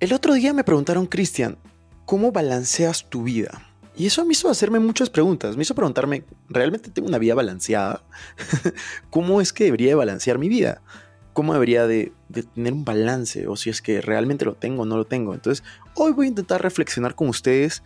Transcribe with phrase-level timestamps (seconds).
[0.00, 1.58] El otro día me preguntaron, Cristian,
[2.06, 3.70] ¿cómo balanceas tu vida?
[3.94, 5.58] Y eso me hizo hacerme muchas preguntas.
[5.58, 8.02] Me hizo preguntarme, ¿realmente tengo una vida balanceada?
[9.10, 10.80] ¿Cómo es que debería de balancear mi vida?
[11.34, 13.46] ¿Cómo debería de, de, tener un balance?
[13.46, 15.34] O si es que realmente lo tengo o no lo tengo.
[15.34, 15.62] Entonces,
[15.94, 17.82] hoy voy a intentar reflexionar con ustedes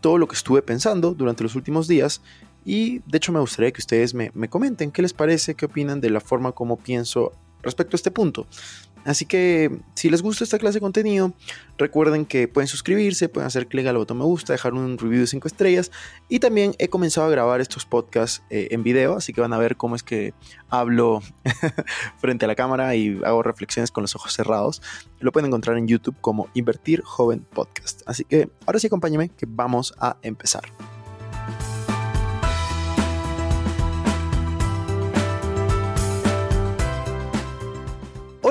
[0.00, 2.22] todo lo que estuve pensando durante los últimos días.
[2.64, 6.00] Y de hecho me gustaría que ustedes me, me comenten qué les parece, qué opinan
[6.00, 8.46] de la forma como pienso respecto a este punto.
[9.06, 11.32] Así que si les gusta esta clase de contenido,
[11.78, 15.26] recuerden que pueden suscribirse, pueden hacer clic al botón me gusta, dejar un review de
[15.26, 15.92] 5 estrellas
[16.28, 19.58] y también he comenzado a grabar estos podcasts eh, en video, así que van a
[19.58, 20.34] ver cómo es que
[20.68, 21.22] hablo
[22.18, 24.82] frente a la cámara y hago reflexiones con los ojos cerrados.
[25.20, 28.02] Lo pueden encontrar en YouTube como Invertir Joven Podcast.
[28.06, 30.64] Así que ahora sí acompáñenme que vamos a empezar.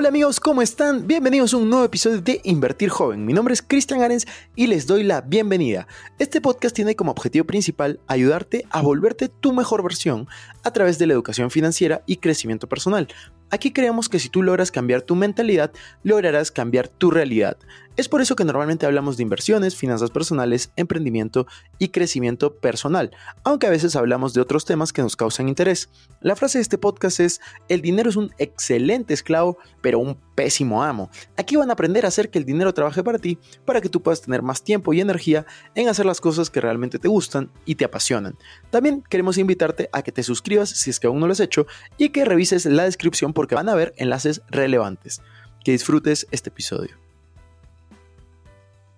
[0.06, 1.08] Hola amigos, ¿cómo están?
[1.08, 3.26] Bienvenidos a un nuevo episodio de Invertir Joven.
[3.26, 5.88] Mi nombre es Cristian Arens y les doy la bienvenida.
[6.20, 10.28] Este podcast tiene como objetivo principal ayudarte a volverte tu mejor versión
[10.64, 13.08] a través de la educación financiera y crecimiento personal.
[13.52, 15.72] Aquí creemos que si tú logras cambiar tu mentalidad,
[16.04, 17.58] lograrás cambiar tu realidad.
[17.98, 21.48] Es por eso que normalmente hablamos de inversiones, finanzas personales, emprendimiento
[21.80, 23.12] y crecimiento personal,
[23.46, 25.90] aunque a veces hablamos de otros temas que nos causan interés.
[26.20, 30.84] La frase de este podcast es, el dinero es un excelente esclavo, pero un pésimo
[30.84, 31.10] amo.
[31.38, 34.02] Aquí van a aprender a hacer que el dinero trabaje para ti, para que tú
[34.02, 37.76] puedas tener más tiempo y energía en hacer las cosas que realmente te gustan y
[37.76, 38.38] te apasionan.
[38.72, 41.66] También queremos invitarte a que te suscribas si es que aún no lo has hecho
[41.98, 45.22] y que revises la descripción porque van a ver enlaces relevantes.
[45.64, 46.98] Que disfrutes este episodio.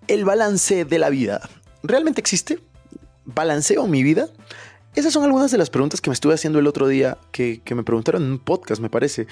[0.07, 1.41] El balance de la vida.
[1.83, 2.59] ¿Realmente existe?
[3.25, 4.29] ¿Balanceo mi vida?
[4.95, 7.75] Esas son algunas de las preguntas que me estuve haciendo el otro día, que, que
[7.75, 9.27] me preguntaron en un podcast, me parece.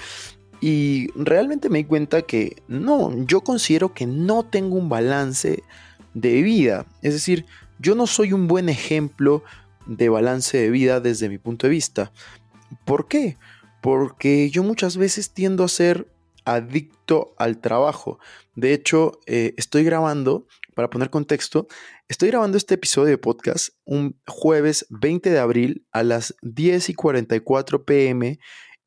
[0.60, 5.62] Y realmente me di cuenta que no, yo considero que no tengo un balance
[6.14, 6.86] de vida.
[7.02, 7.46] Es decir,
[7.78, 9.42] yo no soy un buen ejemplo
[9.86, 12.12] de balance de vida desde mi punto de vista.
[12.84, 13.36] ¿Por qué?
[13.86, 16.12] Porque yo muchas veces tiendo a ser
[16.44, 18.18] adicto al trabajo.
[18.56, 21.68] De hecho, eh, estoy grabando, para poner contexto,
[22.08, 26.94] estoy grabando este episodio de podcast un jueves 20 de abril a las 10 y
[26.94, 28.40] 44 pm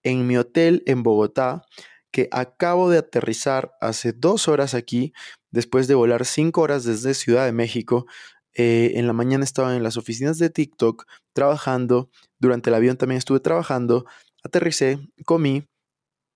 [0.03, 1.63] en mi hotel en Bogotá,
[2.11, 5.13] que acabo de aterrizar hace dos horas aquí,
[5.49, 8.05] después de volar cinco horas desde Ciudad de México.
[8.53, 13.19] Eh, en la mañana estaba en las oficinas de TikTok trabajando, durante el avión también
[13.19, 14.05] estuve trabajando,
[14.43, 15.67] aterricé, comí,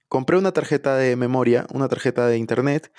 [0.07, 2.91] compré una tarjeta de memoria, una tarjeta de internet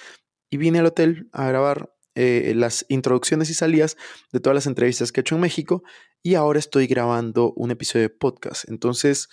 [0.50, 3.97] y vine al hotel a grabar eh, las introducciones y salidas
[4.32, 5.82] de todas las entrevistas que he hecho en México
[6.22, 8.69] y ahora estoy grabando un episodio de podcast.
[8.69, 9.28] Entonces,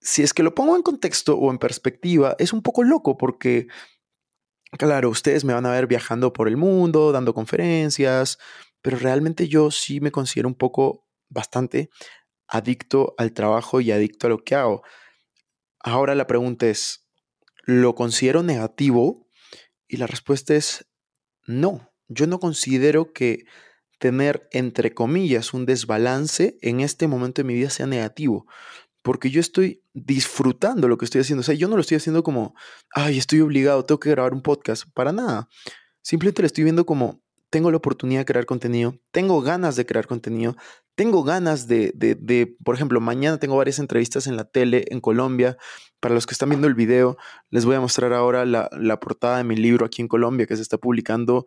[0.00, 3.66] si es que lo pongo en contexto o en perspectiva, es un poco loco porque,
[4.78, 8.38] claro, ustedes me van a ver viajando por el mundo, dando conferencias,
[8.80, 11.90] pero realmente yo sí me considero un poco bastante
[12.48, 14.82] adicto al trabajo y adicto a lo que hago.
[15.80, 17.06] Ahora la pregunta es,
[17.64, 19.28] ¿lo considero negativo?
[19.88, 20.86] Y la respuesta es
[21.46, 21.92] no.
[22.08, 23.44] Yo no considero que
[23.98, 28.46] tener, entre comillas, un desbalance en este momento de mi vida sea negativo
[29.06, 31.42] porque yo estoy disfrutando lo que estoy haciendo.
[31.42, 32.56] O sea, yo no lo estoy haciendo como,
[32.92, 34.82] ay, estoy obligado, tengo que grabar un podcast.
[34.94, 35.48] Para nada.
[36.02, 40.08] Simplemente lo estoy viendo como, tengo la oportunidad de crear contenido, tengo ganas de crear
[40.08, 40.56] contenido,
[40.96, 45.00] tengo ganas de, de, de, por ejemplo, mañana tengo varias entrevistas en la tele en
[45.00, 45.56] Colombia.
[46.00, 47.16] Para los que están viendo el video,
[47.50, 50.56] les voy a mostrar ahora la, la portada de mi libro aquí en Colombia que
[50.56, 51.46] se está publicando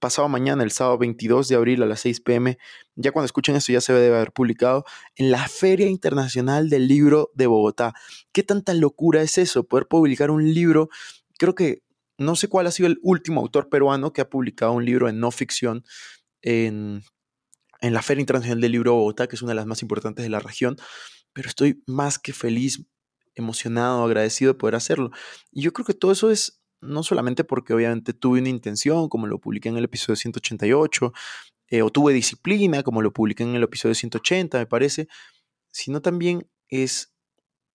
[0.00, 2.58] pasado mañana, el sábado 22 de abril a las 6 pm,
[2.96, 7.30] ya cuando escuchen esto ya se debe haber publicado, en la Feria Internacional del Libro
[7.34, 7.94] de Bogotá.
[8.32, 9.64] ¿Qué tanta locura es eso?
[9.64, 10.88] Poder publicar un libro,
[11.38, 11.82] creo que
[12.18, 15.20] no sé cuál ha sido el último autor peruano que ha publicado un libro en
[15.20, 15.84] no ficción
[16.42, 17.02] en,
[17.80, 20.30] en la Feria Internacional del Libro Bogotá, que es una de las más importantes de
[20.30, 20.76] la región,
[21.32, 22.84] pero estoy más que feliz,
[23.34, 25.10] emocionado, agradecido de poder hacerlo.
[25.52, 29.26] Y yo creo que todo eso es no solamente porque obviamente tuve una intención, como
[29.26, 31.12] lo publiqué en el episodio 188,
[31.68, 35.08] eh, o tuve disciplina, como lo publiqué en el episodio 180, me parece,
[35.70, 37.14] sino también es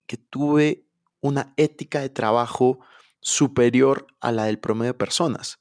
[0.07, 0.85] que tuve
[1.19, 2.79] una ética de trabajo
[3.19, 5.59] superior a la del promedio de personas.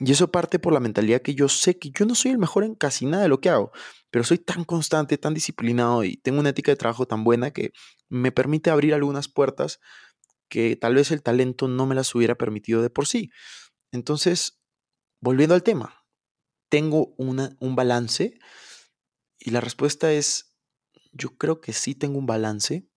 [0.00, 2.64] Y eso parte por la mentalidad que yo sé que yo no soy el mejor
[2.64, 3.70] en casi nada de lo que hago,
[4.10, 7.72] pero soy tan constante, tan disciplinado y tengo una ética de trabajo tan buena que
[8.08, 9.80] me permite abrir algunas puertas
[10.48, 13.30] que tal vez el talento no me las hubiera permitido de por sí.
[13.92, 14.60] Entonces,
[15.20, 16.04] volviendo al tema,
[16.68, 18.38] ¿tengo una, un balance?
[19.38, 20.56] Y la respuesta es,
[21.12, 22.88] yo creo que sí tengo un balance.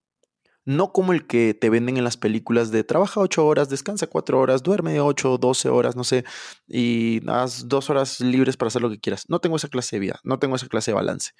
[0.67, 4.37] No como el que te venden en las películas de trabaja ocho horas, descansa cuatro
[4.37, 6.25] horas, duerme ocho, doce horas, no sé,
[6.67, 9.29] y haz dos horas libres para hacer lo que quieras.
[9.29, 11.31] No tengo esa clase de vida, no tengo esa clase de balance.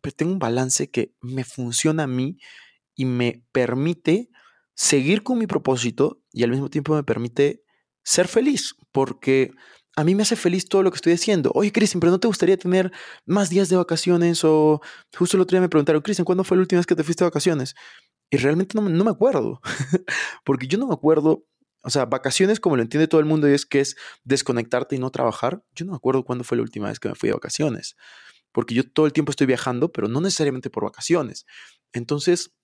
[0.00, 2.38] Pero tengo un balance que me funciona a mí
[2.94, 4.30] y me permite
[4.74, 7.64] seguir con mi propósito y al mismo tiempo me permite
[8.02, 9.52] ser feliz, porque
[9.94, 11.52] a mí me hace feliz todo lo que estoy haciendo.
[11.54, 12.92] Oye, Cristian, pero ¿no te gustaría tener
[13.26, 14.42] más días de vacaciones?
[14.42, 14.80] O
[15.16, 17.24] justo el otro día me preguntaron, Cristian, ¿cuándo fue la última vez que te fuiste
[17.24, 17.74] de vacaciones?
[18.30, 19.60] Y realmente no, me acuerdo,
[20.44, 21.44] porque yo no me acuerdo,
[21.82, 24.98] o sea, vacaciones como lo entiende todo el mundo y es que es desconectarte y
[24.98, 25.62] no trabajar.
[25.74, 27.96] Yo no me acuerdo cuándo fue la última vez que me fui de vacaciones,
[28.52, 31.46] porque yo todo el tiempo estoy viajando, pero no necesariamente por vacaciones.
[31.92, 32.54] Entonces,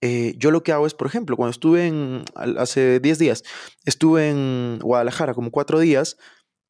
[0.00, 3.42] eh, yo lo que hago es, por ejemplo, cuando estuve en, hace 10 días,
[3.84, 6.16] estuve en Guadalajara como cuatro días,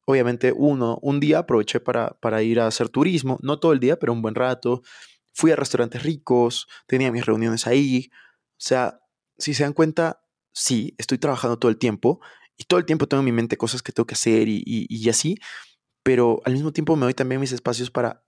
[0.05, 3.97] obviamente uno, un día aproveché para, para ir a hacer turismo, no todo el día,
[3.97, 4.81] pero un buen rato,
[5.33, 8.99] fui a restaurantes ricos, tenía mis reuniones ahí, o sea,
[9.37, 10.21] si se dan cuenta,
[10.53, 12.19] sí, estoy trabajando todo el tiempo
[12.57, 15.09] y todo el tiempo tengo en mi mente cosas que tengo que hacer y, y
[15.09, 15.37] así,
[16.03, 18.23] pero al mismo tiempo me doy también mis espacios para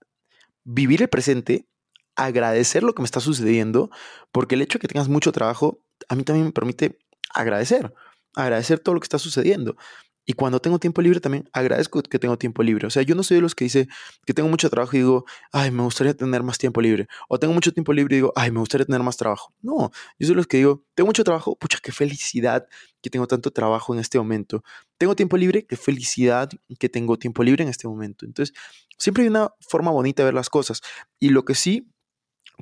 [0.64, 1.68] vivir el presente
[2.16, 3.90] agradecer lo que me está sucediendo,
[4.32, 6.98] porque el hecho de que tengas mucho trabajo, a mí también me permite
[7.32, 7.92] agradecer,
[8.34, 9.76] agradecer todo lo que está sucediendo.
[10.24, 12.86] Y cuando tengo tiempo libre también agradezco que tengo tiempo libre.
[12.86, 13.88] O sea, yo no soy de los que dice
[14.24, 17.08] que tengo mucho trabajo y digo, ay, me gustaría tener más tiempo libre.
[17.28, 19.52] O tengo mucho tiempo libre y digo, ay, me gustaría tener más trabajo.
[19.60, 22.66] No, yo soy de los que digo, tengo mucho trabajo, pucha, qué felicidad
[23.02, 24.64] que tengo tanto trabajo en este momento.
[24.98, 28.24] Tengo tiempo libre, qué felicidad que tengo tiempo libre en este momento.
[28.24, 28.56] Entonces,
[28.98, 30.80] siempre hay una forma bonita de ver las cosas.
[31.20, 31.90] Y lo que sí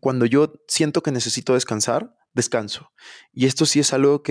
[0.01, 2.93] cuando yo siento que necesito descansar, descanso.
[3.33, 4.23] Y esto sí es algo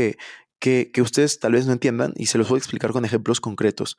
[0.61, 3.41] que, que, ustedes tal vez no entiendan y se los voy a explicar con ejemplos
[3.41, 3.97] concretos.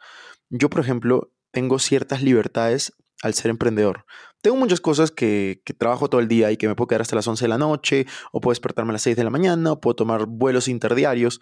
[0.48, 4.04] Yo, por ejemplo, tengo ciertas libertades al ser emprendedor.
[4.42, 7.28] Tengo muchas cosas que, trabajo todo el día y que me puedo quedar hasta las
[7.28, 9.94] 11 de la noche, o puedo despertarme a las 6 de la mañana, o puedo
[9.94, 11.40] tomar vuelos interdiarios,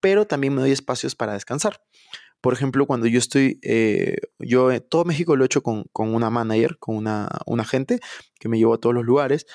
[0.00, 1.82] pero también me doy espacios para descansar.
[2.40, 6.30] Por ejemplo, cuando yo estoy, eh, yo eh, todo México lo he hecho con, una
[6.30, 7.98] manager, con una, un agente
[8.38, 9.46] que me llevó a todos los lugares.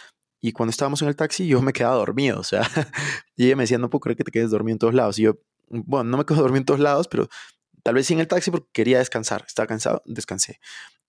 [0.46, 2.64] Y cuando estábamos en el taxi, yo me quedaba dormido, o sea,
[3.38, 5.18] y ella me decía, no puedo creer que te quedes dormido en todos lados.
[5.18, 7.30] Y yo, bueno, no me quedo dormido en todos lados, pero
[7.82, 9.46] tal vez sí en el taxi porque quería descansar.
[9.48, 10.60] Estaba cansado, descansé.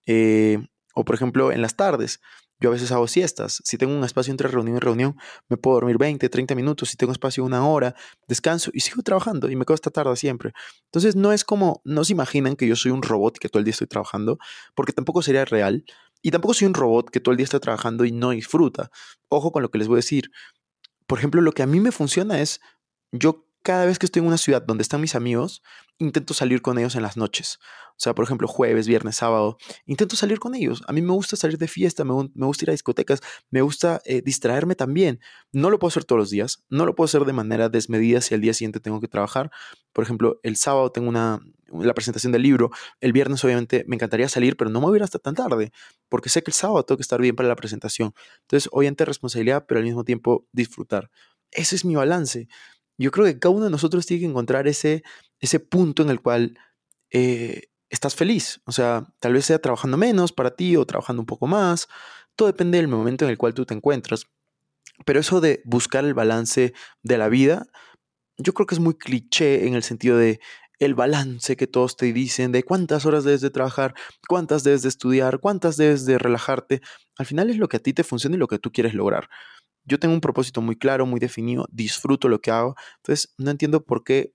[0.06, 0.64] Eh,
[0.94, 2.20] o por ejemplo, en las tardes,
[2.60, 3.60] yo a veces hago siestas.
[3.64, 5.16] Si tengo un espacio entre reunión y reunión,
[5.48, 6.90] me puedo dormir 20, 30 minutos.
[6.90, 7.96] Si tengo espacio una hora,
[8.28, 10.52] descanso y sigo trabajando y me quedo hasta tarde siempre.
[10.84, 13.58] Entonces no es como, no se imaginan que yo soy un robot y que todo
[13.58, 14.38] el día estoy trabajando,
[14.76, 15.84] porque tampoco sería real.
[16.24, 18.90] Y tampoco soy un robot que todo el día está trabajando y no disfruta.
[19.28, 20.30] Ojo con lo que les voy a decir.
[21.06, 22.62] Por ejemplo, lo que a mí me funciona es,
[23.12, 25.62] yo cada vez que estoy en una ciudad donde están mis amigos,
[25.98, 27.58] intento salir con ellos en las noches.
[27.96, 29.56] O sea, por ejemplo, jueves, viernes, sábado,
[29.86, 30.82] intento salir con ellos.
[30.88, 33.20] A mí me gusta salir de fiesta, me, gusta ir a discotecas,
[33.50, 35.20] me gusta eh, distraerme también.
[35.52, 38.34] No lo puedo hacer todos los días, no lo puedo hacer de manera desmedida si
[38.34, 39.52] al día siguiente tengo que trabajar.
[39.92, 41.40] Por ejemplo, el sábado tengo una,
[41.72, 42.70] la presentación del libro,
[43.00, 45.70] el viernes obviamente me encantaría salir, pero no me voy a ir hasta tan tarde,
[46.08, 48.12] porque sé que el sábado tengo que estar bien para la presentación.
[48.42, 51.10] Entonces, obviamente responsabilidad, pero al mismo tiempo disfrutar.
[51.52, 52.48] Ese es mi balance.
[52.96, 55.02] Yo creo que cada uno de nosotros tiene que encontrar ese,
[55.44, 56.58] ese punto en el cual
[57.10, 58.60] eh, estás feliz.
[58.66, 61.88] O sea, tal vez sea trabajando menos para ti o trabajando un poco más.
[62.36, 64.26] Todo depende del momento en el cual tú te encuentras.
[65.04, 66.72] Pero eso de buscar el balance
[67.02, 67.66] de la vida,
[68.38, 70.40] yo creo que es muy cliché en el sentido de
[70.80, 73.94] el balance que todos te dicen de cuántas horas debes de trabajar,
[74.28, 76.80] cuántas debes de estudiar, cuántas debes de relajarte.
[77.16, 79.28] Al final es lo que a ti te funciona y lo que tú quieres lograr
[79.84, 83.84] yo tengo un propósito muy claro, muy definido, disfruto lo que hago, entonces no entiendo
[83.84, 84.34] por qué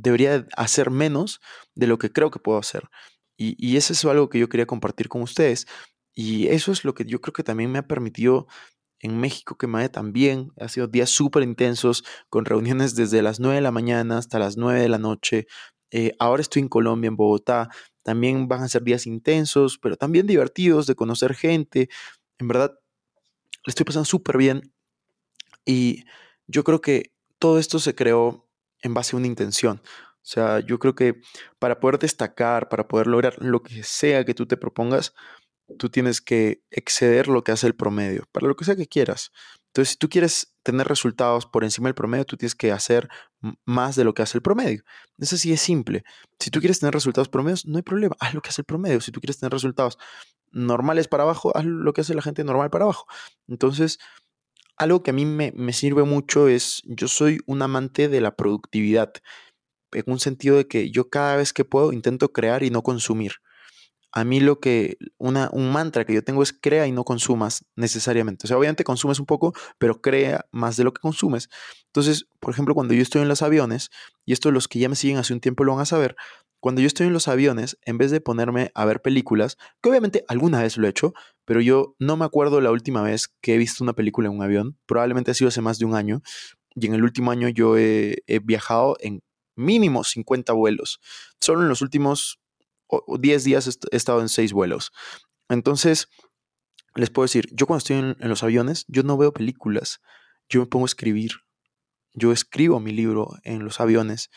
[0.00, 1.40] debería hacer menos
[1.74, 2.88] de lo que creo que puedo hacer.
[3.36, 5.66] Y, eso es algo que yo quería compartir con ustedes.
[6.14, 8.46] Y eso es lo que yo creo que también me ha permitido
[9.00, 10.52] en México que me vaya tan bien.
[10.60, 14.58] Ha sido días súper intensos, con reuniones desde las 9 de la mañana hasta las
[14.58, 15.46] 9 de la noche.
[15.90, 17.70] Eh, ahora estoy en Colombia, en Bogotá.
[18.02, 21.88] También van a ser días intensos, pero también divertidos de conocer gente.
[22.38, 22.74] En verdad,
[23.64, 24.74] le estoy pasando súper bien.
[25.64, 26.04] Y
[26.46, 28.49] yo creo que todo esto se creó
[28.82, 29.80] en base a una intención.
[29.84, 31.20] O sea, yo creo que
[31.58, 35.14] para poder destacar, para poder lograr lo que sea que tú te propongas,
[35.78, 39.30] tú tienes que exceder lo que hace el promedio, para lo que sea que quieras.
[39.68, 43.08] Entonces, si tú quieres tener resultados por encima del promedio, tú tienes que hacer
[43.64, 44.82] más de lo que hace el promedio.
[45.18, 46.02] Eso sí es simple.
[46.40, 49.00] Si tú quieres tener resultados promedios, no hay problema, haz lo que hace el promedio.
[49.00, 49.96] Si tú quieres tener resultados
[50.50, 53.06] normales para abajo, haz lo que hace la gente normal para abajo.
[53.46, 54.00] Entonces,
[54.80, 58.34] algo que a mí me, me sirve mucho es, yo soy un amante de la
[58.34, 59.12] productividad,
[59.92, 63.32] en un sentido de que yo cada vez que puedo intento crear y no consumir.
[64.12, 67.64] a mí lo que, una, un mantra que yo tengo es crea y no consumas
[67.76, 68.46] necesariamente.
[68.46, 71.48] O sea, obviamente consumes un poco, pero crea más de lo que consumes.
[71.86, 73.90] Entonces, por ejemplo, cuando yo estoy en los aviones,
[74.24, 76.16] y esto los que ya me siguen hace un tiempo lo van a saber,
[76.60, 80.24] cuando yo estoy en los aviones, en vez de ponerme a ver películas, que obviamente
[80.28, 81.14] alguna vez lo he hecho,
[81.50, 84.42] pero yo no me acuerdo la última vez que he visto una película en un
[84.44, 86.22] avión, probablemente ha sido hace más de un año,
[86.76, 89.24] y en el último año yo he, viajado en
[89.56, 91.00] mínimo 50 vuelos.
[91.40, 92.38] Solo en los últimos
[93.18, 94.92] 10 días he estado en 6 vuelos.
[95.48, 96.06] Entonces,
[96.94, 100.00] les puedo decir, yo cuando estoy en, los aviones, yo no veo películas,
[100.48, 101.32] yo me pongo a escribir.
[102.14, 104.30] Yo escribo mi libro en los aviones.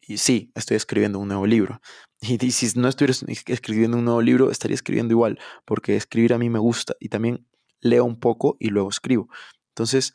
[0.00, 1.82] Y sí, estoy escribiendo un nuevo libro.
[2.22, 3.14] Y, si no estuviera
[3.48, 7.48] escribiendo un nuevo libro, estaría escribiendo igual, porque escribir a mí me gusta y también
[7.80, 9.28] leo un poco y luego escribo.
[9.70, 10.14] Entonces,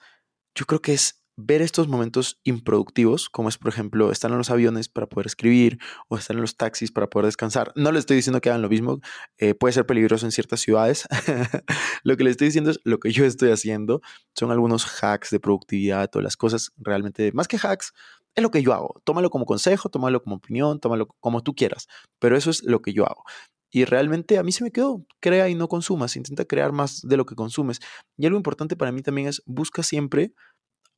[0.56, 4.50] yo creo que es ver estos momentos improductivos, como es por ejemplo estar en los
[4.50, 7.74] aviones para poder escribir o estar en los taxis para poder descansar.
[7.76, 9.02] No le estoy diciendo que hagan lo mismo,
[9.38, 11.08] eh, puede ser peligroso en ciertas ciudades.
[12.04, 14.02] lo que le estoy diciendo es lo que yo estoy haciendo.
[14.34, 17.94] Son algunos hacks de productividad o las cosas realmente, más que hacks,
[18.38, 19.02] es lo que yo hago.
[19.04, 21.88] Tómalo como consejo, tómalo como opinión, tómalo como tú quieras,
[22.20, 23.24] pero eso es lo que yo hago.
[23.72, 27.18] Y realmente a mí se me quedó, crea y no consumas, intenta crear más de
[27.18, 27.80] lo que consumes.
[28.16, 30.34] Y algo importante para mí también es, busca siempre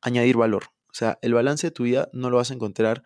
[0.02, 0.66] añadir valor.
[0.90, 3.04] O sea, el balance de tu vida no lo vas a encontrar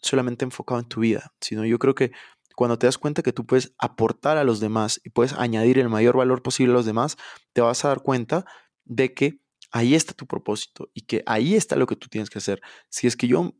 [0.00, 2.12] solamente enfocado en tu vida, sino yo creo que
[2.54, 5.88] cuando te das cuenta que tú puedes aportar a los demás y puedes añadir el
[5.88, 7.16] mayor valor posible a los demás,
[7.52, 8.44] te vas a dar cuenta
[8.84, 9.40] de que
[9.72, 12.60] ahí está tu propósito y que ahí está lo que tú tienes que hacer.
[12.88, 13.54] Si es que yo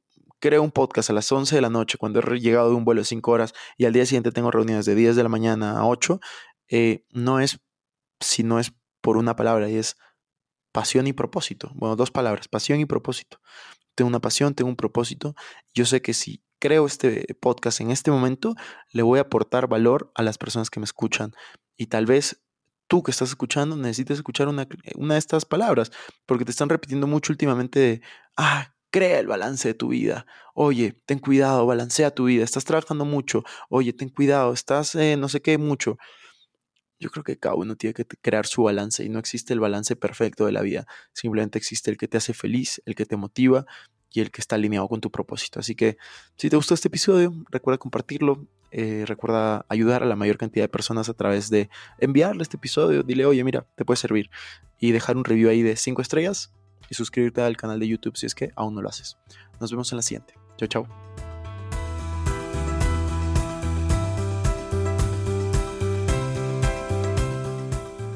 [0.45, 3.01] creo un podcast a las 11 de la noche cuando he llegado de un vuelo
[3.01, 5.87] de 5 horas y al día siguiente tengo reuniones de 10 de la mañana a
[5.87, 6.21] 8,
[6.69, 7.61] eh, no es
[8.21, 9.97] si no es por una palabra y es
[10.71, 11.71] pasión y propósito.
[11.75, 13.41] Bueno, dos palabras, pasión y propósito.
[13.95, 15.35] Tengo una pasión, tengo un propósito.
[15.73, 18.55] Yo sé que si creo este podcast en este momento,
[18.93, 21.33] le voy a aportar valor a las personas que me escuchan.
[21.75, 22.45] Y tal vez
[22.87, 25.91] tú que estás escuchando necesites escuchar una, una de estas palabras,
[26.27, 28.03] porque te están repitiendo mucho últimamente de,
[28.37, 30.25] ah, crea el balance de tu vida.
[30.55, 32.45] Oye, ten cuidado, balancea tu vida.
[32.45, 33.43] Estás trabajando mucho.
[33.69, 35.99] Oye, ten cuidado, estás eh, no sé qué mucho.
[37.01, 39.97] Yo creo que cada uno tiene que crear su balance y no existe el balance
[39.97, 40.87] perfecto de la vida.
[41.13, 43.67] Simplemente existe el que te hace feliz, el que te motiva
[44.13, 45.59] y el que está alineado con tu propósito.
[45.59, 45.97] Así que
[46.37, 50.69] si te gustó este episodio, recuerda compartirlo, eh, recuerda ayudar a la mayor cantidad de
[50.69, 54.31] personas a través de enviarle este episodio, dile, oye, mira, te puede servir
[54.79, 56.53] y dejar un review ahí de 5 estrellas
[56.91, 59.17] y suscribirte al canal de YouTube si es que aún no lo haces.
[59.61, 60.35] Nos vemos en la siguiente.
[60.57, 61.14] Chao, chao.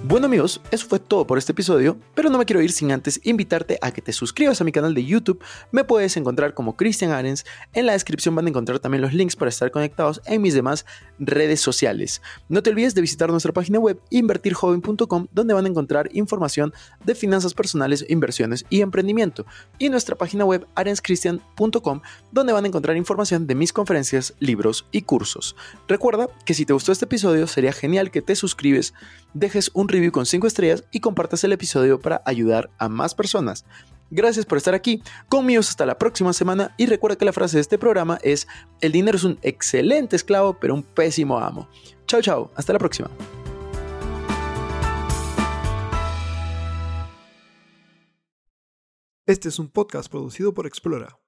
[0.08, 3.20] Bueno amigos, eso fue todo por este episodio, pero no me quiero ir sin antes
[3.24, 5.44] invitarte a que te suscribas a mi canal de YouTube.
[5.70, 7.44] Me puedes encontrar como Christian Arens.
[7.74, 10.86] En la descripción van a encontrar también los links para estar conectados en mis demás
[11.18, 12.22] redes sociales.
[12.48, 16.72] No te olvides de visitar nuestra página web invertirjoven.com donde van a encontrar información
[17.04, 19.44] de finanzas personales, inversiones y emprendimiento.
[19.78, 22.00] Y nuestra página web arenschristian.com
[22.32, 25.54] donde van a encontrar información de mis conferencias, libros y cursos.
[25.86, 28.94] Recuerda que si te gustó este episodio sería genial que te suscribes,
[29.34, 33.64] dejes un con 5 estrellas y compartas el episodio para ayudar a más personas.
[34.10, 37.60] Gracias por estar aquí, conmigo hasta la próxima semana y recuerda que la frase de
[37.60, 38.48] este programa es,
[38.80, 41.68] el dinero es un excelente esclavo pero un pésimo amo.
[42.06, 43.10] Chao chao, hasta la próxima.
[49.26, 51.18] Este es un podcast producido por Explora.